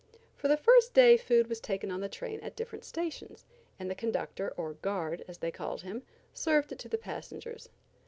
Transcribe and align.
For 0.35 0.47
the 0.47 0.57
first 0.57 0.95
day 0.95 1.15
food 1.15 1.45
was 1.45 1.59
taken 1.61 1.91
on 1.91 2.01
the 2.01 2.09
train 2.09 2.39
at 2.39 2.55
different 2.55 2.85
stations, 2.85 3.45
and 3.77 3.87
the 3.87 3.93
conductor, 3.93 4.51
or 4.57 4.73
guard, 4.73 5.23
as 5.27 5.37
they 5.37 5.51
called 5.51 5.81
him, 5.83 6.01
served 6.33 6.71
it 6.71 6.79
to 6.79 6.89
the 6.89 6.97
passengers. 6.97 7.69